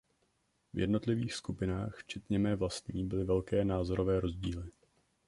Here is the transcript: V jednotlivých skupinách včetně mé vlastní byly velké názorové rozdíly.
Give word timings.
V 0.73 0.79
jednotlivých 0.79 1.33
skupinách 1.33 1.95
včetně 1.97 2.39
mé 2.39 2.55
vlastní 2.55 3.05
byly 3.05 3.23
velké 3.23 3.65
názorové 3.65 4.19
rozdíly. 4.19 4.63